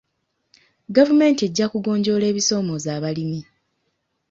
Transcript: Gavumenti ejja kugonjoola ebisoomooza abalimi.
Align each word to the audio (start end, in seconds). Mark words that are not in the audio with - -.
Gavumenti 0.97 1.41
ejja 1.47 1.65
kugonjoola 1.71 2.25
ebisoomooza 2.31 2.89
abalimi. 2.97 3.39